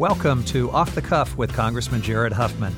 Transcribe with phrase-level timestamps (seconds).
[0.00, 2.74] Welcome to Off the Cuff with Congressman Jared Huffman.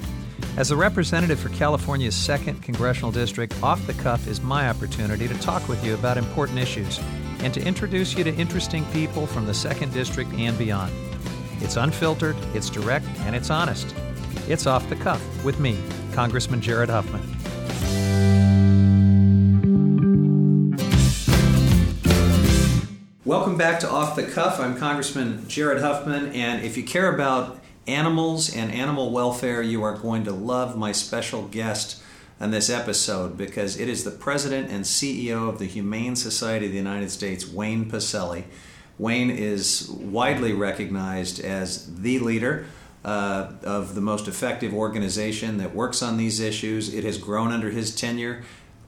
[0.57, 5.39] As a representative for California's 2nd Congressional District, Off the Cuff is my opportunity to
[5.39, 6.98] talk with you about important issues
[7.39, 10.93] and to introduce you to interesting people from the 2nd District and beyond.
[11.61, 13.95] It's unfiltered, it's direct, and it's honest.
[14.48, 15.79] It's Off the Cuff with me,
[16.14, 17.23] Congressman Jared Huffman.
[23.33, 24.61] Welcome back to Off the Cuff.
[24.61, 29.97] I'm Congressman Jared Huffman, and if you care about animals and animal welfare, you are
[29.97, 32.03] going to love my special guest
[32.39, 36.73] on this episode because it is the president and CEO of the Humane Society of
[36.73, 38.45] the United States, Wayne Pacelle.
[38.98, 42.67] Wayne is widely recognized as the leader
[43.03, 46.92] uh, of the most effective organization that works on these issues.
[46.92, 48.42] It has grown under his tenure,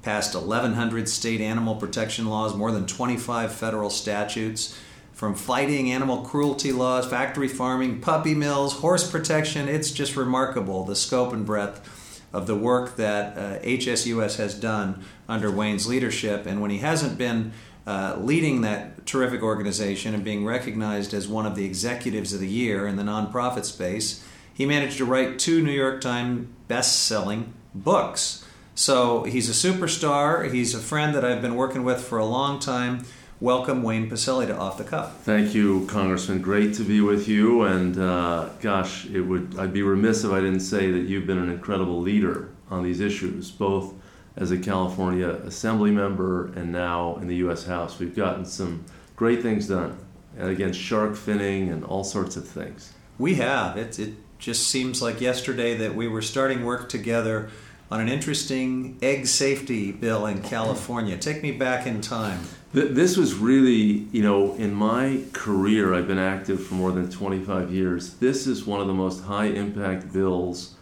[0.04, 4.78] passed 1,100 state animal protection laws, more than 25 federal statutes.
[5.12, 10.96] From fighting animal cruelty laws, factory farming, puppy mills, horse protection, it's just remarkable the
[10.96, 16.46] scope and breadth of the work that uh, HSUS has done under Wayne's leadership.
[16.46, 17.52] And when he hasn't been
[17.86, 22.48] uh, leading that terrific organization and being recognized as one of the executives of the
[22.48, 28.43] year in the nonprofit space, he managed to write two New York Times best-selling books.
[28.74, 30.52] So he's a superstar.
[30.52, 33.04] He's a friend that I've been working with for a long time.
[33.40, 35.20] Welcome, Wayne Pacelle, to Off the Cuff.
[35.22, 36.40] Thank you, Congressman.
[36.40, 37.62] Great to be with you.
[37.62, 41.38] And uh, gosh, it would I'd be remiss if I didn't say that you've been
[41.38, 43.94] an incredible leader on these issues, both
[44.36, 47.66] as a California Assembly member and now in the U.S.
[47.66, 47.98] House.
[47.98, 49.98] We've gotten some great things done
[50.38, 52.92] against shark finning and all sorts of things.
[53.18, 53.76] We have.
[53.76, 57.50] It, it just seems like yesterday that we were starting work together
[57.90, 61.16] on an interesting egg safety bill in California.
[61.16, 62.40] Take me back in time.
[62.72, 67.70] This was really, you know, in my career, I've been active for more than 25
[67.72, 68.14] years.
[68.14, 70.74] This is one of the most high impact bills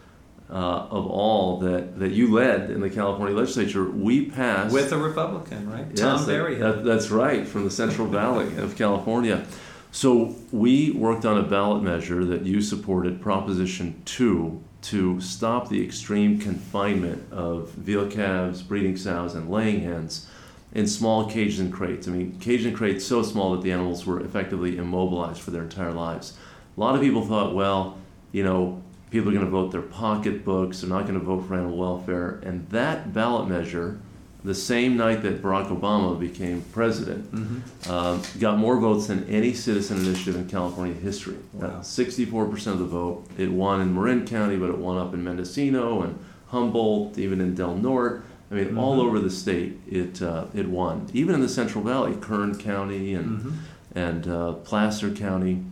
[0.48, 3.84] uh, of all that, that you led in the California legislature.
[3.84, 4.72] We passed.
[4.72, 5.86] With a Republican, right?
[5.90, 6.56] Yes, Tom Berry.
[6.56, 9.46] That, that's right, from the Central Valley of California.
[9.90, 15.82] So we worked on a ballot measure that you supported, Proposition 2, to stop the
[15.84, 20.28] extreme confinement of veal calves, breeding sows, and laying hens
[20.74, 22.08] in small cages and crates.
[22.08, 25.62] I mean, cages and crates so small that the animals were effectively immobilized for their
[25.62, 26.36] entire lives.
[26.76, 27.98] A lot of people thought, well,
[28.32, 31.54] you know, people are going to vote their pocketbooks, they're not going to vote for
[31.54, 32.40] animal welfare.
[32.42, 34.00] And that ballot measure,
[34.44, 37.90] the same night that Barack Obama became president, mm-hmm.
[37.90, 41.36] um, got more votes than any citizen initiative in California history.
[41.52, 41.80] Wow.
[41.80, 43.24] 64% of the vote.
[43.38, 47.54] It won in Marin County, but it won up in Mendocino and Humboldt, even in
[47.54, 48.24] Del Norte.
[48.50, 48.78] I mean, mm-hmm.
[48.78, 51.08] all over the state, it uh, it won.
[51.14, 53.98] Even in the Central Valley, Kern County and mm-hmm.
[53.98, 55.64] and uh, Placer County.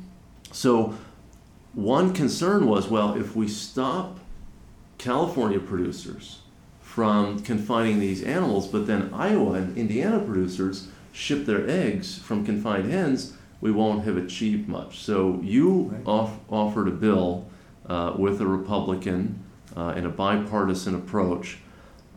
[0.53, 0.95] So,
[1.75, 4.19] one concern was, well, if we stop
[4.97, 6.39] California producers
[6.91, 12.91] from confining these animals, but then Iowa and Indiana producers ship their eggs from confined
[12.91, 14.99] hens, we won't have achieved much.
[14.99, 16.03] So you right.
[16.05, 17.49] off, offered a bill
[17.87, 19.39] uh, with a Republican
[19.77, 21.59] uh, in a bipartisan approach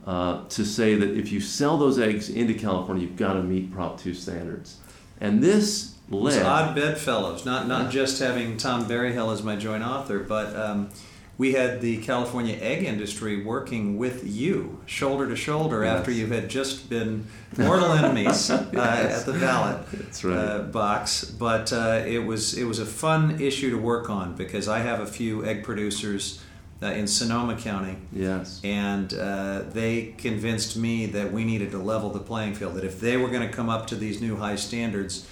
[0.08, 3.72] uh, to say that if you sell those eggs into California, you've got to meet
[3.72, 4.78] Prop 2 standards.
[5.22, 6.34] And this led.
[6.34, 10.90] It's odd bedfellows, not, not just having Tom Berryhill as my joint author, but um,
[11.38, 15.98] we had the California egg industry working with you, shoulder to shoulder, yes.
[15.98, 17.26] after you had just been
[17.58, 19.20] mortal enemies uh, yes.
[19.20, 20.36] at the ballot right.
[20.36, 21.26] uh, box.
[21.26, 25.00] But uh, it was it was a fun issue to work on because I have
[25.00, 26.44] a few egg producers
[26.84, 27.98] uh, in Sonoma County.
[28.12, 28.62] Yes.
[28.64, 33.00] And uh, they convinced me that we needed to level the playing field, that if
[33.00, 35.28] they were going to come up to these new high standards,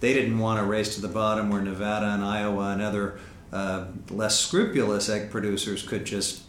[0.00, 3.18] they didn't want to race to the bottom where Nevada and Iowa and other
[3.52, 6.42] uh, less scrupulous egg producers could just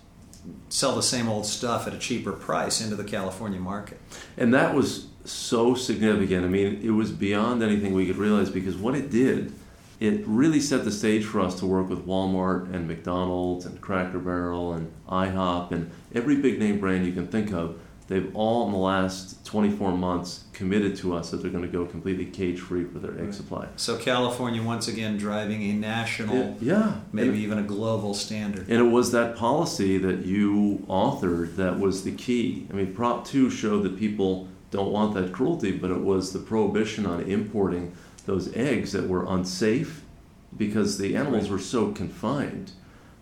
[0.70, 4.00] sell the same old stuff at a cheaper price into the California market.
[4.38, 6.46] And that was so significant.
[6.46, 9.54] I mean, it was beyond anything we could realize because what it did–
[10.00, 14.20] it really set the stage for us to work with Walmart and McDonald's and Cracker
[14.20, 17.80] Barrel and IHOP and every big name brand you can think of.
[18.08, 21.86] They've all in the last 24 months committed to us that they're going to go
[21.86, 23.68] completely cage free for their egg supply.
[23.76, 28.70] So California once again driving a national, it, yeah, maybe and, even a global standard.
[28.70, 32.66] And it was that policy that you authored that was the key.
[32.70, 36.40] I mean, Prop 2 showed that people don't want that cruelty, but it was the
[36.40, 37.94] prohibition on importing
[38.26, 40.04] those eggs that were unsafe
[40.56, 42.72] because the animals were so confined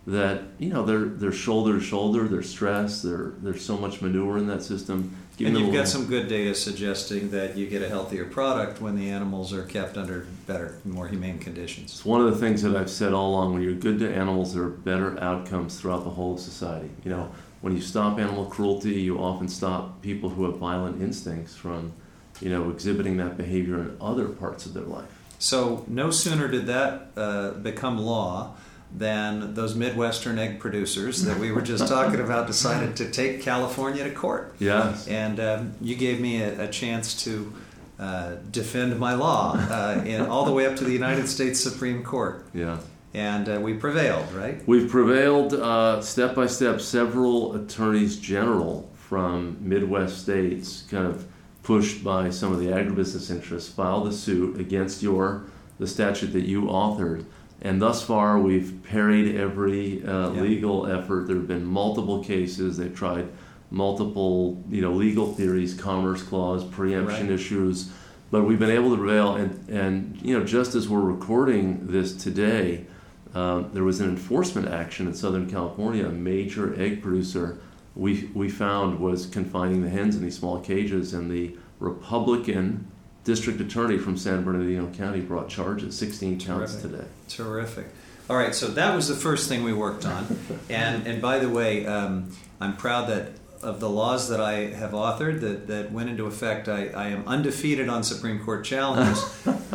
[0.06, 4.38] that you know they're they're shoulder to shoulder, they're stressed, there there's so much manure
[4.38, 5.16] in that system.
[5.36, 8.96] Giving and you've got some good data suggesting that you get a healthier product when
[8.96, 11.92] the animals are kept under better, more humane conditions.
[11.92, 13.52] It's one of the things that I've said all along.
[13.52, 16.88] When you're good to animals, there are better outcomes throughout the whole of society.
[17.04, 21.54] You know, when you stop animal cruelty, you often stop people who have violent instincts
[21.54, 21.92] from,
[22.40, 25.10] you know, exhibiting that behavior in other parts of their life.
[25.38, 28.54] So no sooner did that uh, become law
[28.94, 34.04] than those Midwestern egg producers that we were just talking about decided to take California
[34.04, 34.54] to court.
[34.58, 35.06] Yes.
[35.08, 37.52] And um, you gave me a, a chance to
[37.98, 42.02] uh, defend my law uh, in, all the way up to the United States Supreme
[42.02, 42.46] Court.
[42.54, 42.78] Yeah.
[43.14, 44.66] And uh, we prevailed, right?
[44.68, 46.80] We've prevailed uh, step by step.
[46.80, 51.26] Several attorneys general from Midwest states, kind of
[51.62, 55.44] pushed by some of the agribusiness interests, filed a suit against your
[55.78, 57.24] the statute that you authored
[57.62, 60.40] and thus far, we've parried every uh, yeah.
[60.40, 61.26] legal effort.
[61.26, 62.76] There have been multiple cases.
[62.76, 63.28] They've tried
[63.70, 67.34] multiple, you know, legal theories, commerce clause, preemption right.
[67.34, 67.90] issues,
[68.30, 69.36] but we've been able to prevail.
[69.36, 72.86] And, and you know, just as we're recording this today,
[73.34, 76.06] um, there was an enforcement action in Southern California.
[76.06, 77.58] A major egg producer
[77.94, 82.86] we we found was confining the hens in these small cages, and the Republican
[83.26, 86.90] district attorney from San Bernardino County brought charges, 16 counts Terrific.
[86.90, 87.04] today.
[87.28, 87.86] Terrific.
[88.30, 90.38] All right, so that was the first thing we worked on.
[90.70, 92.30] and, and by the way, um,
[92.60, 93.32] I'm proud that
[93.62, 97.26] of the laws that I have authored that, that went into effect, I, I am
[97.26, 99.18] undefeated on Supreme Court challenges.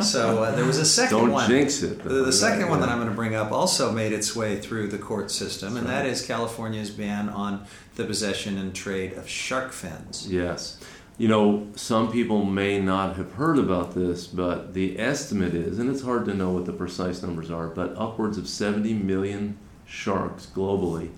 [0.00, 1.50] so uh, there was a 2nd Don't one.
[1.50, 2.02] jinx it.
[2.02, 4.88] The, the second one that I'm going to bring up also made its way through
[4.88, 7.66] the court system, and that is California's ban on
[7.96, 10.26] the possession and trade of shark fins.
[10.30, 10.78] Yes.
[11.18, 15.90] You know, some people may not have heard about this, but the estimate is, and
[15.90, 20.46] it's hard to know what the precise numbers are, but upwards of 70 million sharks
[20.46, 21.10] globally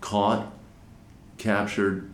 [0.00, 0.52] caught,
[1.38, 2.10] captured,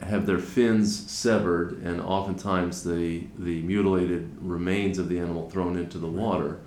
[0.00, 5.98] have their fins severed, and oftentimes the, the mutilated remains of the animal thrown into
[5.98, 6.58] the water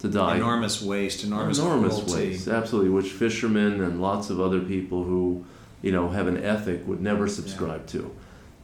[0.00, 0.36] to die.
[0.36, 2.30] Enormous waste, enormous, enormous cruelty.
[2.30, 5.44] waste, absolutely, which fishermen and lots of other people who,
[5.82, 8.00] you know, have an ethic would never subscribe yeah.
[8.00, 8.16] to.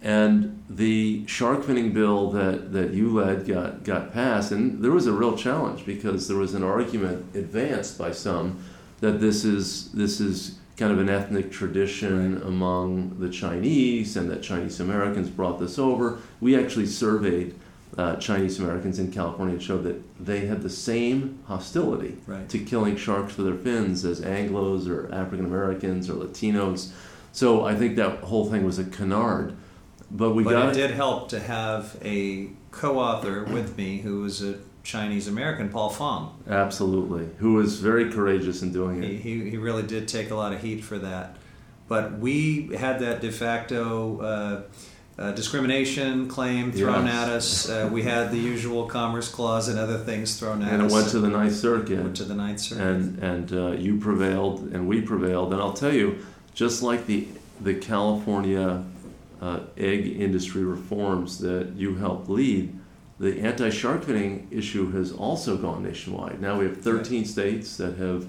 [0.06, 5.08] And the shark finning bill that, that you led got, got passed, and there was
[5.08, 8.62] a real challenge because there was an argument advanced by some
[9.00, 12.46] that this is, this is kind of an ethnic tradition right.
[12.46, 16.20] among the Chinese and that Chinese Americans brought this over.
[16.40, 17.56] We actually surveyed
[17.98, 22.48] uh, Chinese Americans in California and showed that they had the same hostility right.
[22.48, 26.92] to killing sharks for their fins as Anglos or African Americans or Latinos.
[27.32, 29.56] So I think that whole thing was a canard
[30.10, 34.42] but we but got it did help to have a co-author with me who was
[34.42, 36.42] a Chinese American, Paul Fong.
[36.48, 39.08] Absolutely, who was very courageous in doing it.
[39.08, 41.36] He, he, he really did take a lot of heat for that.
[41.88, 44.62] But we had that de facto uh,
[45.18, 47.14] uh, discrimination claim thrown yes.
[47.14, 47.68] at us.
[47.68, 50.72] Uh, we had the usual Commerce Clause and other things thrown at us.
[50.72, 52.02] And it went to the Ninth Circuit.
[52.02, 52.82] Went to the Ninth Circuit.
[52.82, 55.52] And and uh, you prevailed, and we prevailed.
[55.52, 56.24] And I'll tell you,
[56.54, 57.28] just like the
[57.60, 58.84] the California
[59.40, 62.78] uh, egg industry reforms that you helped lead,
[63.18, 66.40] the anti-shark finning issue has also gone nationwide.
[66.40, 67.26] Now we have 13 right.
[67.26, 68.26] states that have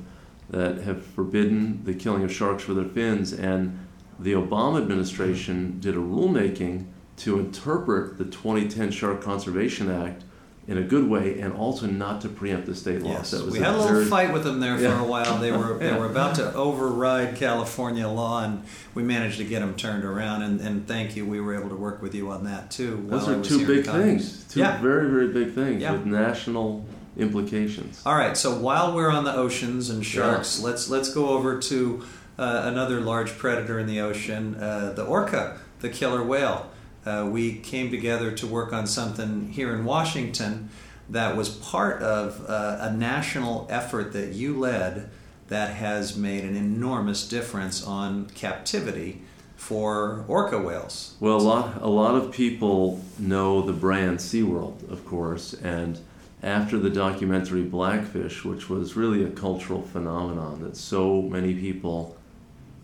[0.50, 3.86] that have forbidden the killing of sharks for their fins, and
[4.18, 6.86] the Obama administration did a rulemaking
[7.18, 10.24] to interpret the 2010 Shark Conservation Act
[10.68, 13.31] in a good way and also not to preempt the state laws.
[13.31, 13.42] Yes.
[13.44, 14.97] we had a little fight with them there yeah.
[14.97, 15.38] for a while.
[15.38, 19.76] They were they were about to override California law, and we managed to get them
[19.76, 20.42] turned around.
[20.42, 23.06] And, and thank you, we were able to work with you on that too.
[23.07, 24.44] Those are two big things.
[24.50, 24.81] Two yeah.
[24.81, 25.94] very very big things yeah.
[25.94, 28.02] with national implications.
[28.06, 32.04] All right, so while we're on the oceans and sharks, let's let's go over to
[32.38, 36.69] uh, another large predator in the ocean, uh, the orca, the killer whale
[37.07, 40.69] uh, we came together to work on something here in Washington
[41.09, 45.09] that was part of uh, a national effort that you led
[45.47, 49.21] that has made an enormous difference on captivity
[49.56, 51.16] for orca whales.
[51.21, 55.99] Well, a lot, a lot of people know the brand SeaWorld, of course, and
[56.44, 62.18] after the documentary Blackfish, which was really a cultural phenomenon that so many people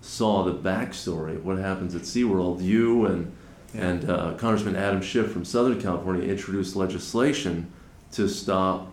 [0.02, 3.32] saw the backstory of what happens at SeaWorld, you and
[3.74, 7.72] and uh, Congressman Adam Schiff from Southern California introduced legislation
[8.12, 8.88] to stop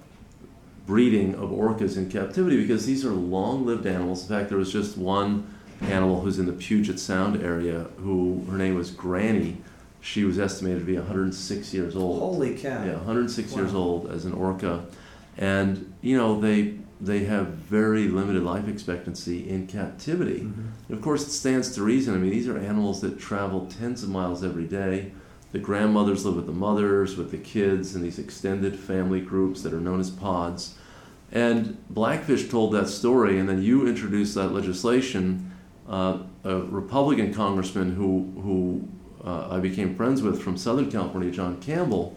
[0.87, 4.23] breeding of orcas in captivity because these are long lived animals.
[4.23, 8.57] In fact, there was just one animal who's in the Puget Sound area who her
[8.57, 9.59] name was Granny.
[10.01, 12.19] She was estimated to be 106 years old.
[12.19, 12.85] Holy cow.
[12.85, 13.59] Yeah, 106 wow.
[13.59, 14.85] years old as an orca.
[15.37, 20.41] and you know they they have very limited life expectancy in captivity.
[20.41, 20.93] Mm-hmm.
[20.93, 22.15] Of course, it stands to reason.
[22.15, 25.13] I mean, these are animals that travel tens of miles every day.
[25.53, 29.73] The grandmothers live with the mothers, with the kids, in these extended family groups that
[29.73, 30.75] are known as pods.
[31.33, 35.51] And Blackfish told that story, and then you introduced that legislation.
[35.89, 38.89] Uh, a Republican congressman who, who
[39.25, 42.17] uh, I became friends with from Southern California, John Campbell,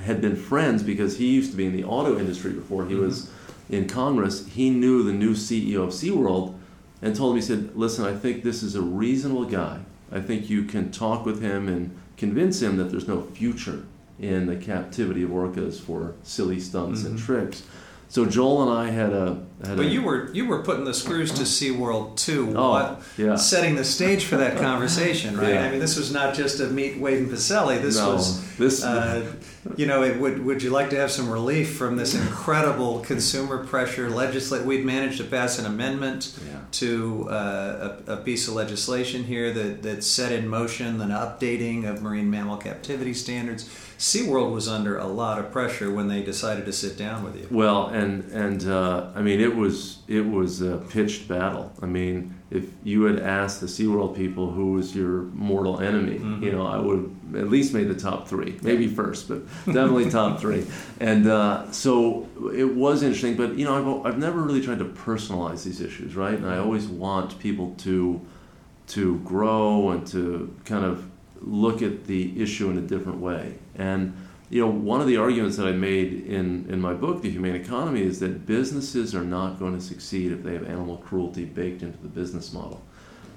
[0.00, 3.00] had been friends because he used to be in the auto industry before he Mhm.
[3.00, 3.30] was
[3.68, 4.46] in Congress.
[4.46, 6.54] He knew the new CEO of SeaWorld
[7.02, 9.80] and told him, he said, Listen, I think this is a reasonable guy.
[10.12, 13.84] I think you can talk with him and convince him that there's no future
[14.18, 17.24] in the captivity of orcas for silly stunts and Mhm.
[17.24, 17.62] tricks.
[18.08, 19.40] So Joel and I had a.
[19.64, 22.54] Had But a, you were you were putting the screws to SeaWorld too.
[22.56, 23.34] Oh, What- yeah.
[23.34, 25.54] Setting the stage for that conversation, right?
[25.54, 25.64] Yeah.
[25.66, 27.82] I mean, this was not just a meet Wade and Pacelle.
[27.82, 29.22] This No, was, this- uh,
[29.76, 33.64] you know, it, would would you like to have some relief from this incredible consumer
[33.64, 34.08] pressure?
[34.10, 34.64] Legislate.
[34.64, 36.60] We'd managed to pass an amendment Yeah.
[36.72, 41.84] to uh, a, a piece of legislation here that that set in motion an updating
[41.88, 43.68] of marine mammal captivity standards.
[43.98, 47.48] SeaWorld was under a lot of pressure when they decided to sit down with you.
[47.50, 51.72] Well, and and uh, I mean, it was it was a pitched battle.
[51.80, 56.42] I mean, if you had asked the SeaWorld people who was your mortal enemy, Mhm.
[56.42, 60.08] you know, I would have at least made the top three, maybe first, but definitely
[60.22, 60.64] top three.
[61.00, 63.74] And uh, so it was interesting, but you know,
[64.04, 66.34] I've I've never really tried to personalize these issues, right?
[66.38, 68.20] And I always want people to
[68.88, 71.04] to grow and to kind of
[71.42, 73.54] look at the issue in a different way.
[73.74, 74.12] And
[74.48, 77.56] you know, one of the arguments that I made in, in my book, The Humane
[77.56, 81.82] Economy, is that businesses are not going to succeed if they have animal cruelty baked
[81.82, 82.82] into the business model.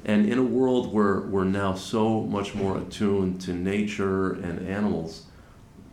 [0.06, 5.26] And in a world where we're now so much more attuned to nature and animals,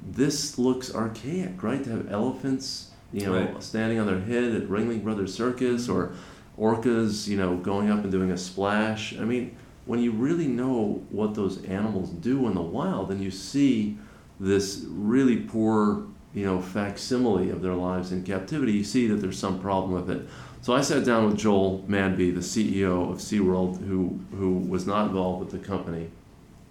[0.07, 1.83] this looks archaic, right?
[1.83, 3.63] To have elephants, you know, Right.
[3.63, 6.13] standing on their head at Ringling Brothers Circus or
[6.59, 9.19] orcas, you know, going up and doing a splash.
[9.19, 9.57] I mean,
[9.87, 13.99] when you really know what those animals do in the wild and you see
[14.39, 19.39] this really poor, you know, facsimile of their lives in captivity, you see that there's
[19.39, 20.29] some problem with it.
[20.63, 25.07] So I sat down with Joel Manby, the CEO of SeaWorld, who, who was not
[25.07, 26.11] involved with the company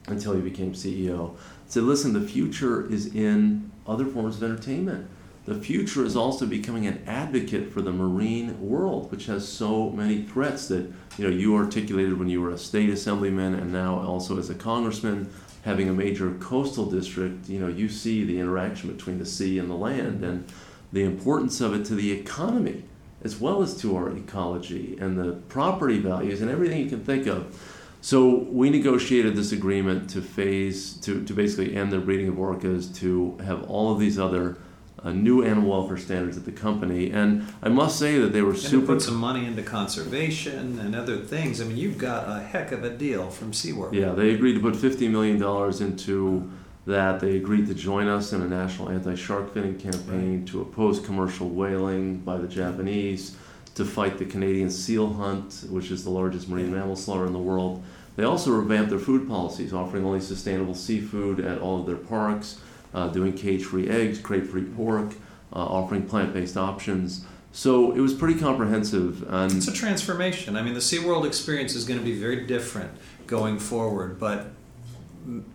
[0.07, 1.35] until he became CEO.
[1.67, 5.07] Said, listen, the future is in other forms of entertainment.
[5.45, 10.23] The future is also becoming an advocate for the marine world, which has so many
[10.23, 14.39] threats that you know you articulated when you were a state assemblyman and now also
[14.39, 15.31] as a congressman,
[15.65, 17.49] having a major coastal district.
[17.49, 20.47] You know, you see the interaction between the sea and the land and
[20.93, 22.83] the importance of it to the economy
[23.23, 27.25] as well as to our ecology and the property values and everything you can think
[27.25, 27.59] of.
[27.99, 32.95] So we negotiated this agreement to phase to, to basically end the breeding of orcas,
[32.97, 34.57] to have all of these other
[35.05, 38.49] uh, new animal welfare standards at the company, and I must say that they were
[38.49, 38.87] And super.
[38.87, 41.61] put some money into conservation and other things.
[41.61, 43.93] I mean, you've got a heck of a deal from SeaWorld.
[43.93, 46.49] Yeah, they agreed to put fifty million dollars into
[46.87, 47.19] that.
[47.19, 52.17] They agreed to join us in a national anti-shark finning campaign to oppose commercial whaling
[52.17, 53.35] by the Japanese,
[53.75, 57.39] to fight the Canadian seal hunt, which is the largest marine mammal slaughter in the
[57.39, 57.83] world.
[58.15, 62.59] They also revamped their food policies, offering only sustainable seafood at all of their parks,
[62.95, 65.09] uh, doing cage-free eggs, crate-free pork,
[65.53, 67.25] uh, offering plant-based options.
[67.51, 70.51] So it was pretty comprehensive, and It's a transformation.
[70.59, 72.91] I mean, the SeaWorld experience is going to be very different
[73.27, 74.39] going forward, but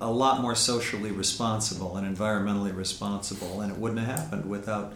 [0.00, 4.87] a lot more socially responsible and environmentally responsible, and it wouldn't have happened without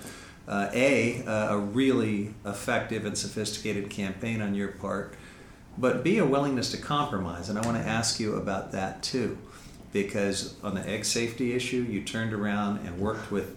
[0.49, 5.15] uh, a a really effective and sophisticated campaign on your part,
[5.79, 7.49] but b a willingness to compromise.
[7.49, 9.39] And I want to ask you about that too,
[9.95, 13.57] because on the egg safety issue, you turned around and worked with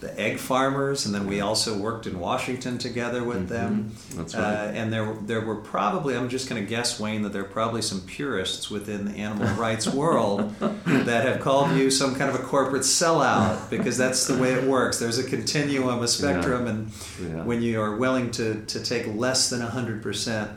[0.00, 3.92] the egg farmers, and then we also worked in Washington together with them.
[4.10, 4.16] Mhm.
[4.16, 4.42] That's right.
[4.42, 7.52] Uh, and there, there were probably, I'm just going to guess, Wayne, that there are
[7.60, 10.54] probably some purists within the animal rights world
[10.86, 14.64] that have called you some kind of a corporate sellout because that's the way it
[14.64, 14.98] works.
[14.98, 16.90] There's a continuum, a spectrum, and
[17.22, 17.44] Yeah.
[17.44, 20.48] when you are willing to, to take less than 100%,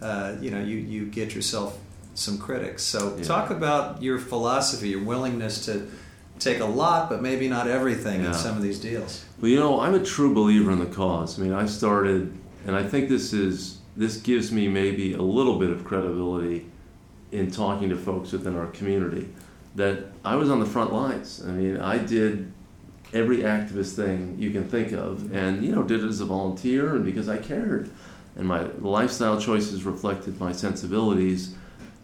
[0.00, 1.78] uh, you know, you, you get yourself
[2.14, 2.82] some critics.
[2.82, 3.24] So Yeah.
[3.24, 5.82] talk about your philosophy, your willingness to
[6.38, 8.28] take a lot, but maybe not everything Yeah.
[8.28, 9.24] in some of these deals.
[9.40, 11.38] Well, you know, I'm a true believer in the cause.
[11.38, 12.32] I mean, I started,
[12.66, 16.66] and I think this is this gives me maybe a little bit of credibility
[17.30, 19.28] in talking to folks within our community.
[19.76, 21.40] That I was on the front lines.
[21.46, 22.50] I mean, I did
[23.12, 26.96] every activist thing you can think of, and you know, did it as a volunteer
[26.96, 27.88] and because I cared,
[28.36, 31.54] and my lifestyle choices reflected my sensibilities.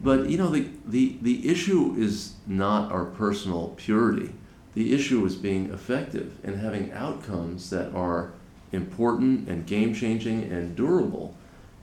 [0.03, 4.33] But you know, the, the, the issue is not our personal purity.
[4.75, 8.33] The issue is being effective and having outcomes that are
[8.73, 11.35] important and game changing and durable.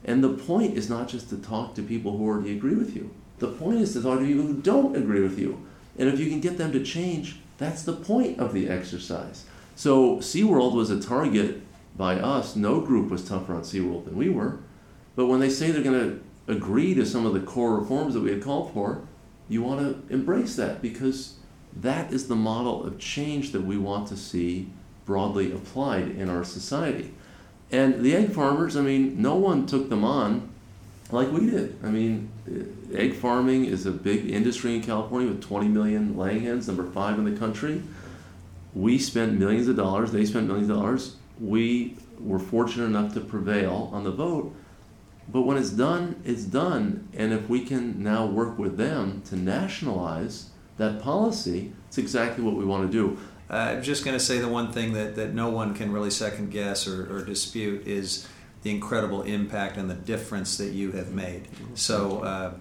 [0.06, 3.14] And the point is not just to talk to people who already agree with you.
[3.40, 5.66] The point is to talk to people who don't agree with you.
[5.98, 9.46] And if you can get them to change, that's the point of the exercise.
[9.76, 11.62] So SeaWorld was a target
[11.96, 12.56] by us.
[12.56, 14.60] No group was tougher on SeaWorld than we were.
[15.16, 18.22] But when they say they're going to agree to some of the core reforms that
[18.22, 19.02] we had called for,
[19.50, 21.36] you want to embrace that because
[21.76, 24.70] that is the model of change that we want to see
[25.06, 27.14] broadly applied in our society.
[27.72, 30.50] And the egg farmers, I mean, no one took them on
[31.12, 31.78] like we did.
[31.84, 32.64] I mean, eh,
[32.98, 37.18] egg farming is a big industry in California with 20 million laying hens, number five
[37.18, 37.82] in the country.
[38.74, 41.16] We spent millions of dollars, they spent millions of dollars.
[41.40, 44.54] We were fortunate enough to prevail on the vote.
[45.30, 47.10] But when it's done, it's done.
[47.14, 52.56] And if we can now work with them to nationalize that policy, it's exactly what
[52.56, 53.18] we want to do.
[53.50, 56.52] I'm just going to say the one thing that, that no one can really second
[56.52, 58.28] guess or, or dispute is
[58.64, 61.48] the incredible impact and the difference that you have made.
[61.76, 62.54] So uh,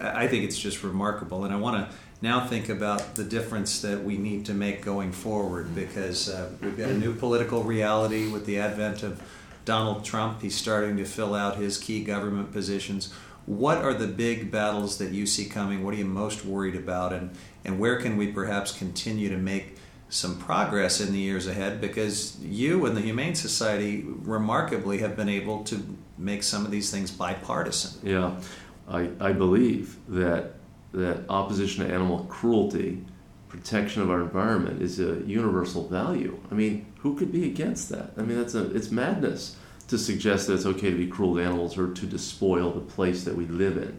[0.00, 1.44] I think it's just remarkable.
[1.44, 5.12] And I want to now think about the difference that we need to make going
[5.12, 9.22] forward because uh, we've got a new political reality with the advent of
[9.68, 10.40] Donald Trump.
[10.40, 13.12] He's starting to fill out his key government positions.
[13.44, 15.84] What are the big battles that you see coming?
[15.84, 17.12] What are you most worried about?
[17.12, 19.76] And, and where can we perhaps continue to make
[20.08, 21.82] some progress in the years ahead?
[21.82, 26.90] Because you and the Humane Society remarkably have been able to make some of these
[26.90, 28.00] things bipartisan.
[28.02, 28.40] Yeah,
[28.88, 30.54] I, I believe that,
[30.92, 33.04] that opposition to animal cruelty
[33.48, 36.38] protection of our environment is a universal value.
[36.50, 38.12] I mean, who could be against that?
[38.16, 39.56] I mean, that's a it's madness
[39.88, 43.24] to suggest that it's okay to be cruel to animals or to despoil the place
[43.24, 43.98] that we live in.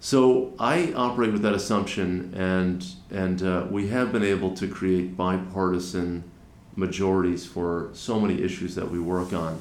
[0.00, 5.16] So I operate with that assumption, and and uh, we have been able to create
[5.16, 6.24] bipartisan
[6.76, 9.60] majorities for so many issues that we work on.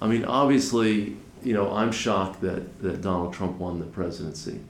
[0.00, 4.60] I mean, obviously, you know, I'm shocked that that Donald Trump won the presidency.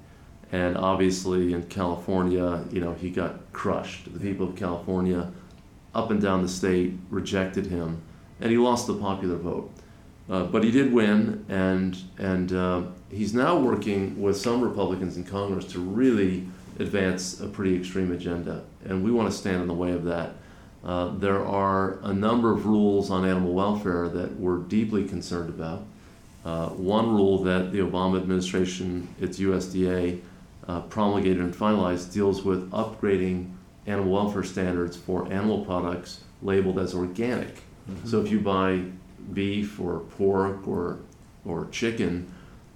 [0.53, 4.13] And obviously in California, you know, he got crushed.
[4.13, 5.33] The people of California,
[5.95, 8.03] up and down the state, rejected him,
[8.39, 9.71] and he lost the popular vote.
[10.31, 15.25] Uh, but he did win, and and uh, he's now working with some Republicans in
[15.25, 16.47] Congress to really
[16.79, 20.35] advance a pretty extreme agenda, and we want to stand in the way of that.
[20.85, 25.85] Uh, there are a number of rules on animal welfare that we're deeply concerned about.
[26.45, 30.21] Uh, one rule that the Obama administration, its USDA,
[30.69, 33.51] uh, promulgated and finalized deals with upgrading
[33.87, 37.55] animal welfare standards for animal products labeled as organic.
[37.91, 38.07] Mm-hmm.
[38.07, 38.83] So if you buy
[39.33, 41.01] beef or pork or
[41.45, 42.33] or chicken,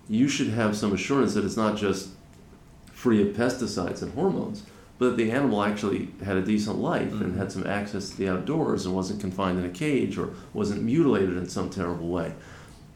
[0.09, 2.11] you should have some assurance that it's not just
[2.92, 4.64] free of pesticides and hormones,
[4.99, 7.22] but that the animal actually had a decent life mm-hmm.
[7.22, 10.83] and had some access to the outdoors and wasn't confined in a cage or wasn't
[10.83, 12.33] mutilated in some terrible way.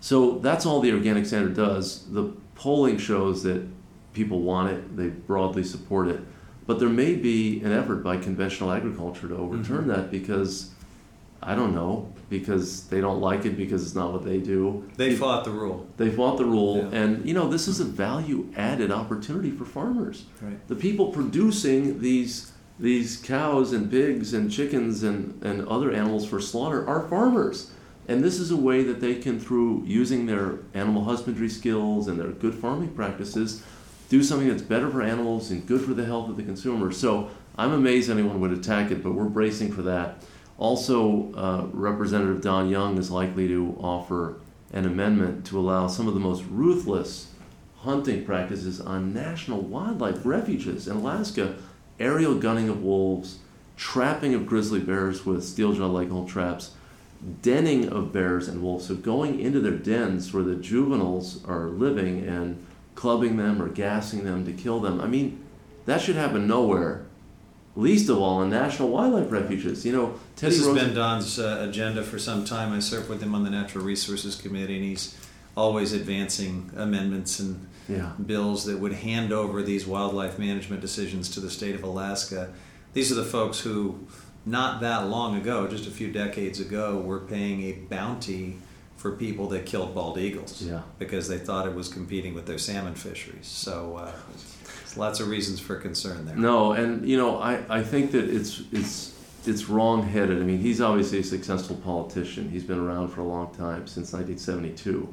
[0.01, 2.07] So that's all the organic standard does.
[2.11, 3.67] The polling shows that
[4.13, 6.21] people want it, they broadly support it.
[6.67, 9.89] But there may be an effort by conventional agriculture to overturn mm-hmm.
[9.89, 10.71] that because,
[11.43, 14.89] I don't know, because they don't like it because it's not what they do.
[14.97, 15.89] They fought the rule.
[15.97, 16.77] They fought the rule.
[16.77, 16.99] Yeah.
[17.01, 20.27] And, you know, this is a value added opportunity for farmers.
[20.41, 20.67] Right.
[20.69, 26.41] The people producing these these cows and pigs and chickens and, and other animals for
[26.41, 27.71] slaughter are farmers.
[28.09, 32.19] And this is a way that they can, through using their animal husbandry skills and
[32.19, 33.63] their good farming practices,
[34.11, 36.93] do something that's better for animals and good for the health of the consumer.
[36.93, 40.23] So I'm amazed anyone would attack it, but we're bracing for that.
[40.59, 44.35] Also, uh, Representative Don Young is likely to offer
[44.73, 47.29] an amendment to allow some of the most ruthless
[47.79, 51.57] hunting practices on national wildlife refuges in Alaska
[51.99, 53.39] aerial gunning of wolves,
[53.77, 56.73] trapping of grizzly bears with steel jaw leghold traps,
[57.43, 58.87] denning of bears and wolves.
[58.87, 64.25] So, going into their dens where the juveniles are living and clubbing them or gassing
[64.25, 65.01] them to kill them.
[65.01, 65.45] I mean,
[65.87, 67.07] that should happen nowhere.
[67.77, 69.87] Least of all in national wildlife refuges.
[69.87, 72.73] You know, Teddy this has been Don's uh, agenda for some time.
[72.73, 75.17] I served with him on the Natural Resources Committee, and he's
[75.57, 78.13] always advancing amendments and yeah.
[78.25, 82.53] bills that would hand over these wildlife management decisions to the state of Alaska.
[82.93, 84.07] These are the folks who,
[84.45, 88.59] not that long ago, just a few decades ago, were paying a bounty
[89.01, 90.83] for people that killed bald eagles yeah.
[90.99, 93.47] because they thought it was competing with their salmon fisheries.
[93.47, 94.13] So uh,
[94.95, 96.37] lots of reasons for concern there.
[96.37, 100.37] No, and you know I, I think that it's it's it's wrong headed.
[100.37, 102.51] I mean he's obviously a successful politician.
[102.51, 105.09] He's been around for a long time since 1972,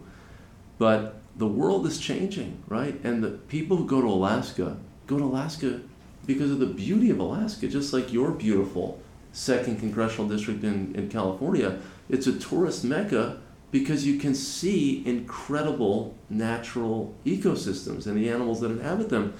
[0.77, 2.99] but the world is changing, right?
[3.05, 4.75] And the people who go to Alaska
[5.07, 5.79] go to Alaska
[6.25, 8.99] because of the beauty of Alaska, just like you're beautiful
[9.31, 13.39] second congressional district in, in California, it's a tourist mecca
[13.79, 19.33] because you can see incredible natural ecosystems and the animals that inhabit them.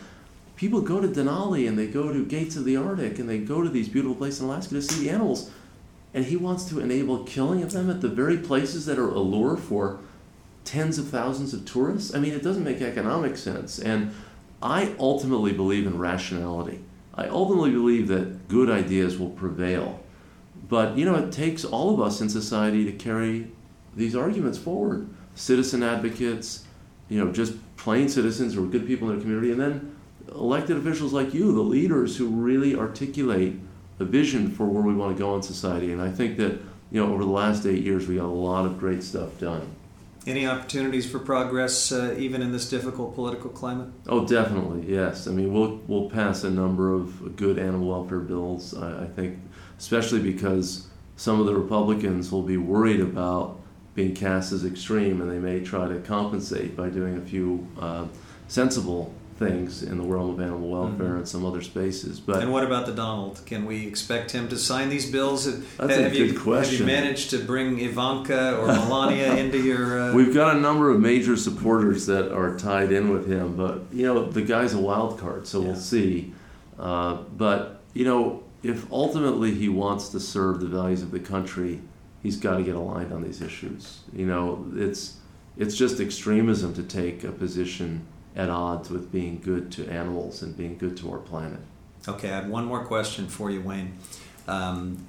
[0.55, 3.61] People go to Denali and they go to Gates of the Arctic and they go
[3.61, 5.51] to these beautiful places in Alaska to see the animals.
[6.13, 9.57] And he wants to enable killing of them at the very places that are allure
[9.57, 9.99] for
[10.63, 12.13] tens of thousands of tourists.
[12.13, 13.79] I mean, it doesn't make economic sense.
[13.79, 14.13] And
[14.61, 16.83] I ultimately believe in rationality.
[17.13, 19.99] I ultimately believe that good ideas will prevail.
[20.67, 23.51] But, you know, it takes all of us in society to carry
[23.97, 25.09] these arguments forward.
[25.35, 26.63] Citizen advocates,
[27.09, 29.95] you know, just plain citizens who are good people in their community, and then
[30.31, 33.59] elected officials like you, the leaders who really articulate
[33.99, 35.91] a vision for where we want to go in society.
[35.91, 36.53] And I think that,
[36.91, 39.75] you know, over the last eight years, we got a lot of great stuff done.
[40.27, 43.87] Any opportunities for progress, uh, even in this difficult political climate?
[44.07, 45.25] Oh, definitely, yes.
[45.27, 48.73] I mean, we'll we'll pass a number of good animal welfare bills.
[48.73, 49.39] I, I think,
[49.79, 53.56] especially because some of the Republicans will be worried about
[53.97, 58.05] being cast as extreme, and they may try to compensate by doing a few uh,
[58.47, 61.17] sensible things in the realm of animal welfare mm-hmm.
[61.17, 62.19] and some other spaces.
[62.19, 63.41] But and what about the Donald?
[63.47, 65.45] Can we expect him to sign these bills?
[65.77, 66.85] That's have a good you, question.
[66.85, 69.99] Have you managed to bring Ivanka or Melania into your?
[69.99, 70.13] Uh...
[70.13, 74.05] We've got a number of major supporters that are tied in with him, but you
[74.05, 75.67] know the guy's a wild card, so yeah.
[75.67, 76.33] we'll see.
[76.77, 81.81] Uh, but you know, if ultimately he wants to serve the values of the country,
[82.27, 84.01] he's got to get aligned on these issues.
[84.11, 85.15] You know, it's
[85.55, 90.55] it's just extremism to take a position at odds with being good to animals and
[90.55, 91.61] being good to our planet.
[92.05, 93.97] Okay, I have one more question for you, Wayne.
[94.45, 95.07] Um,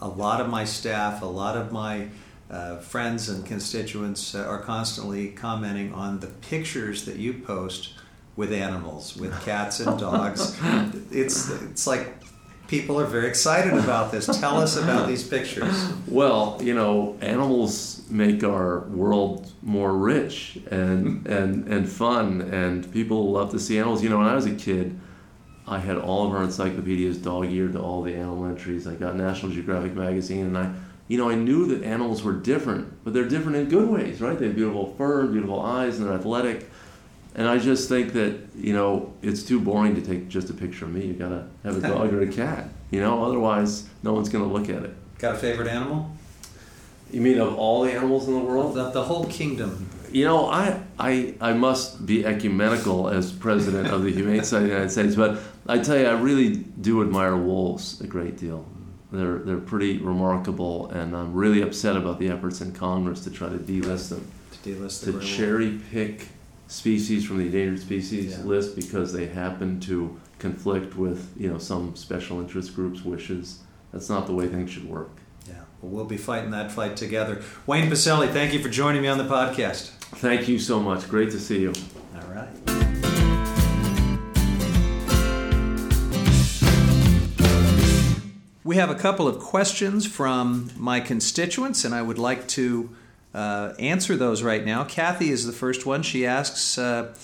[0.00, 2.08] a lot of my staff, a lot of my
[2.50, 7.92] uh, friends and constituents uh, are constantly commenting on the pictures that you post
[8.34, 10.58] with animals, with cats and dogs.
[11.10, 12.14] it's it's like
[12.70, 14.26] people are very excited about this.
[14.38, 15.92] Tell us about these pictures.
[16.06, 23.32] Well, you know, animals make our world more rich and and and fun, and people
[23.32, 24.02] love to see animals.
[24.04, 24.98] You know, when I was a kid,
[25.66, 28.86] I had all of our encyclopedias dog-eared to all the animal entries.
[28.86, 30.72] I got National Geographic magazine, and I,
[31.08, 34.38] you know, I knew that animals were different, but they're different in good ways, right?
[34.38, 36.70] They have beautiful fur, beautiful eyes, and they're athletic
[37.34, 40.84] and I just think that you know it's too boring to take just a picture
[40.84, 41.06] of me.
[41.06, 42.68] You gotta have a dog or a cat.
[42.90, 44.94] You know, otherwise no one's gonna look at it.
[45.18, 46.10] Got a favorite animal?
[47.12, 48.74] You mean of all the animals in the world?
[48.74, 49.88] The, the whole kingdom.
[50.12, 54.70] You know, I, I I must be ecumenical as president of the Humane Society of
[54.70, 58.66] the United States, but I tell you, I really do admire wolves a great deal.
[59.12, 63.48] They're they're pretty remarkable, and I'm really upset about the efforts in Congress to try
[63.48, 64.28] to delist them.
[64.62, 65.20] To delist them.
[65.20, 66.28] to cherry pick
[66.70, 68.44] species from the endangered species yeah.
[68.44, 73.60] list because they happen to conflict with you know some special interest groups' wishes.
[73.92, 75.10] That's not the way things should work.
[75.48, 77.42] Yeah, well, we'll be fighting that fight together.
[77.66, 79.88] Wayne Pacelle, thank you for joining me on the podcast.
[80.16, 81.08] Thank you so much.
[81.08, 81.72] Great to see you.
[82.14, 82.48] All right.
[88.62, 92.90] We have a couple of questions from my constituents, and I would like to
[93.34, 94.84] uh, answer those right now.
[94.84, 96.02] Kathy is the first one.
[96.02, 97.14] She asks, uh,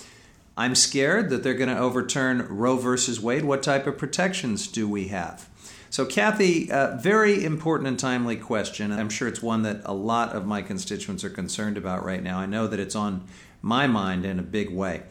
[0.55, 3.45] I'm scared that they're going to overturn Roe versus Wade.
[3.45, 5.47] What type of protections do we have?
[5.89, 8.91] So, Kathy, uh, very important and timely question.
[8.91, 12.39] I'm sure it's one that a lot of my constituents are concerned about right now.
[12.39, 13.25] I know that it's on
[13.61, 15.03] my mind in a big way.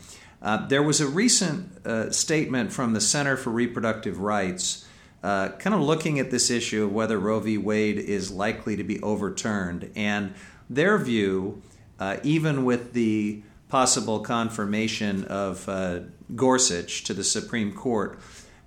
[0.43, 4.87] Uh, there was a recent uh, statement from the Center for Reproductive Rights,
[5.23, 7.57] uh, kind of looking at this issue of whether Roe v.
[7.57, 9.91] Wade is likely to be overturned.
[9.97, 10.35] And
[10.69, 11.63] their view,
[11.99, 16.01] uh, even with the possible confirmation of uh,
[16.35, 18.19] Gorsuch to the Supreme Court,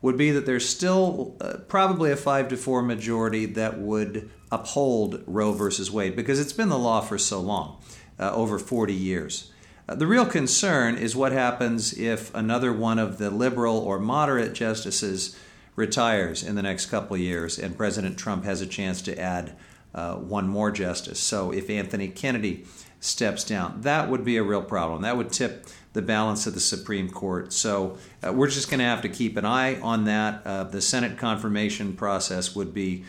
[0.02, 5.24] would be that there's still uh, probably a five to four majority that would uphold
[5.28, 7.82] Roe versus Wade because it's been the law for so long,
[8.18, 9.52] uh, over 40 years.
[9.88, 14.54] Uh, the real concern is what happens if another one of the liberal or moderate
[14.54, 15.38] justices
[15.76, 19.56] retires in the next couple years and President Trump has a chance to add
[19.94, 21.20] uh, one more justice.
[21.20, 22.66] So if Anthony Kennedy
[23.00, 25.02] steps down, that would be a real problem.
[25.02, 27.52] That would tip the balance of the Supreme Court.
[27.52, 30.46] So uh, we're just going to have to keep an eye on that.
[30.46, 33.06] Uh, the Senate confirmation process would be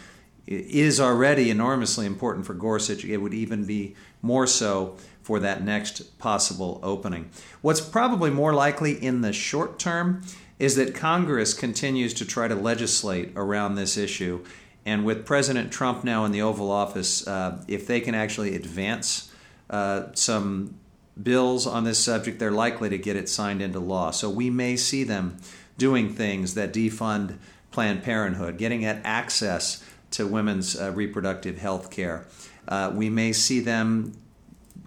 [0.47, 3.05] is already enormously important for Gorsuch.
[3.05, 7.31] It would even be more so for that next possible opening.
[7.61, 10.23] What's probably more likely in the short term
[10.59, 14.45] is that Congress continues to try to legislate around this issue
[14.87, 19.31] and with President Trump now in the Oval Office, uh, if they can actually advance
[19.69, 20.75] uh, some
[21.21, 24.11] bills on this subject, they're likely to get it signed into law.
[24.11, 25.37] So we may see them
[25.77, 27.37] doing things that defund
[27.71, 32.27] Planned Parenthood, getting at access to women's uh, reproductive health care.
[32.67, 34.13] Uh, we may see them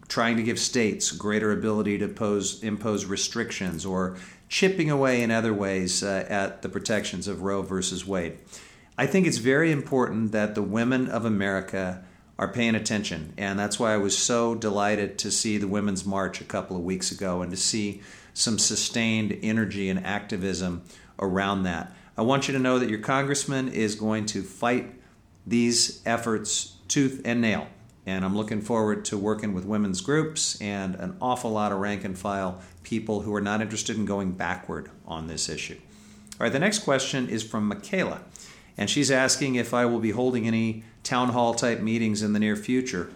[0.08, 4.18] trying to give states greater ability to pose, impose restrictions or
[4.50, 8.38] chipping away in other ways uh, at the protections of Roe versus Wade.
[8.98, 12.04] I think it's very important that the women of America
[12.38, 16.42] are paying attention, and that's why I was so delighted to see the Women's March
[16.42, 18.02] a couple of weeks ago and to see
[18.34, 20.84] some sustained energy and activism
[21.20, 21.92] around that.
[22.18, 24.94] I want you to know that your congressman is going to fight
[25.46, 27.68] these efforts tooth and nail.
[28.06, 32.04] And I'm looking forward to working with women's groups and an awful lot of rank
[32.04, 35.78] and file people who are not interested in going backward on this issue.
[35.80, 38.22] All right, the next question is from Michaela,
[38.78, 42.40] and she's asking if I will be holding any town hall type meetings in the
[42.40, 43.12] near future.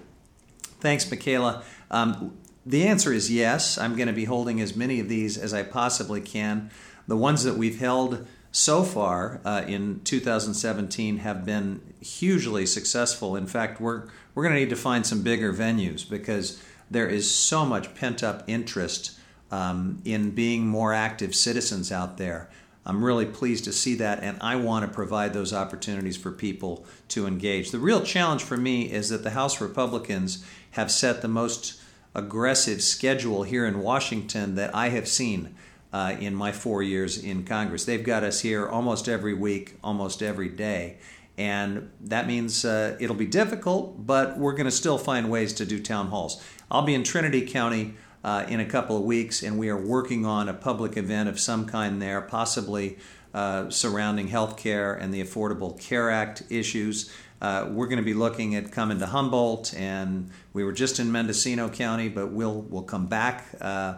[0.80, 1.64] Thanks, Michaela.
[1.90, 3.78] Um, the answer is yes.
[3.78, 6.70] I'm going to be holding as many of these as I possibly can.
[7.08, 13.36] The ones that we've held so far uh, in 2017 have been hugely successful.
[13.36, 17.34] In fact, we're we're going to need to find some bigger venues because there is
[17.34, 19.18] so much pent up interest
[19.50, 22.50] um, in being more active citizens out there.
[22.88, 26.86] I'm really pleased to see that, and I want to provide those opportunities for people
[27.10, 27.72] to engage.
[27.72, 31.82] The real challenge for me is that the House Republicans have set the most
[32.16, 35.54] aggressive schedule here in Washington that I have seen
[35.92, 37.84] uh, in my four years in Congress.
[37.84, 40.98] They've got us here almost every week, almost every day.
[41.38, 45.66] And that means uh, it'll be difficult, but we're going to still find ways to
[45.66, 46.42] do town halls.
[46.72, 47.96] I'll be in Trinity County
[48.28, 51.40] uh, in a couple of weeks, and we are working on a public event of
[51.40, 52.98] some kind there, possibly
[53.34, 57.10] uh, surrounding health care and the Affordable Care Act issues.
[57.42, 61.10] Uh, we're going to be looking at coming to Humboldt, and we were just in
[61.10, 63.46] Mendocino County, but we'll we'll come back.
[63.62, 63.94] Uh,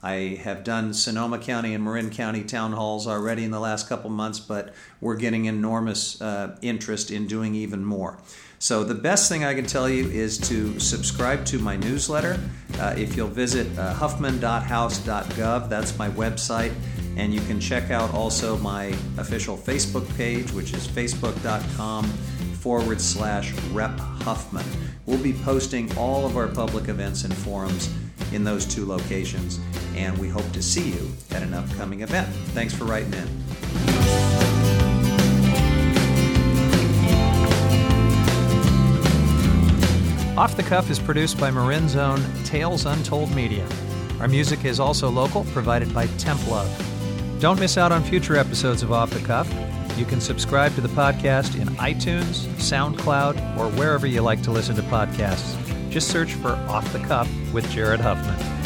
[0.00, 4.10] I have done Sonoma County and Marin County town halls already in the last couple
[4.10, 8.18] months, but we're getting enormous uh, interest in doing even more.
[8.62, 12.38] So, the best thing I can tell you is to subscribe to my newsletter.
[12.78, 16.72] Uh, if you'll visit uh, huffman.house.gov, that's my website,
[17.16, 22.04] and you can check out also my official Facebook page, which is facebook.com
[22.60, 24.64] forward slash Rep Huffman.
[25.06, 27.92] We'll be posting all of our public events and forums
[28.32, 29.58] in those two locations,
[29.96, 32.28] and we hope to see you at an upcoming event.
[32.54, 33.41] Thanks for writing in.
[40.34, 43.68] Off the Cuff is produced by Marin's own Tales Untold Media.
[44.18, 47.38] Our music is also local, provided by Temp Love.
[47.38, 49.46] Don't miss out on future episodes of Off the Cuff.
[49.98, 54.74] You can subscribe to the podcast in iTunes, SoundCloud, or wherever you like to listen
[54.76, 55.54] to podcasts.
[55.90, 58.61] Just search for Off the Cuff with Jared Huffman.